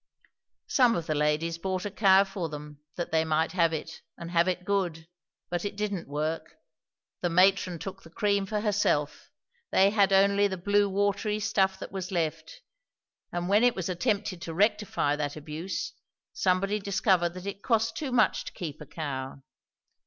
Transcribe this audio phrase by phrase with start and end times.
[0.65, 4.31] "Some of the ladies bought a cow for them, that they might have it and
[4.31, 5.07] have it good;
[5.51, 6.55] but it didn't work.
[7.21, 9.29] The matron took the cream for herself;
[9.69, 12.61] they had only the blue watery stuff that was left;
[13.31, 15.93] and when it was attempted to rectify that abuse,
[16.33, 19.43] somebody discovered that it cost too much to keep a cow."